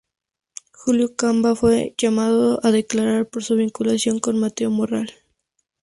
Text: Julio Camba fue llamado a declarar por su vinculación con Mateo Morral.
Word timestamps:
Julio 0.71 1.15
Camba 1.15 1.55
fue 1.55 1.93
llamado 1.95 2.59
a 2.63 2.71
declarar 2.71 3.29
por 3.29 3.43
su 3.43 3.55
vinculación 3.55 4.19
con 4.19 4.39
Mateo 4.39 4.71
Morral. 4.71 5.13